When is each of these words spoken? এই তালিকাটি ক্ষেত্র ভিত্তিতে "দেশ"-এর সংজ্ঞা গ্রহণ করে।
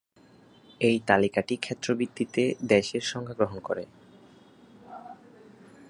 এই 0.81 0.97
তালিকাটি 1.07 1.55
ক্ষেত্র 1.57 1.87
ভিত্তিতে 1.95 2.41
"দেশ"-এর 2.69 3.05
সংজ্ঞা 3.11 3.35
গ্রহণ 3.37 3.59
করে। 3.59 3.83